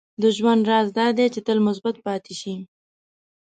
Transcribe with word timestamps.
•د 0.21 0.23
ژوند 0.37 0.61
راز 0.69 0.87
دا 0.99 1.07
دی 1.17 1.27
چې 1.33 1.39
تل 1.47 1.57
مثبت 1.67 1.95
پاتې 2.05 2.33
شې. 2.41 2.55